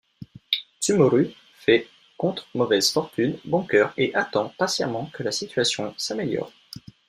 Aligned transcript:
Tsumoru 0.79 1.27
fait 1.59 1.87
contre 2.17 2.47
mauvaise 2.55 2.89
fortune 2.91 3.37
bon 3.45 3.61
cœur 3.63 3.93
et 3.97 4.15
attend 4.15 4.51
patiemment 4.57 5.05
que 5.13 5.21
la 5.21 5.31
situation 5.31 5.93
s'améliore. 5.95 6.51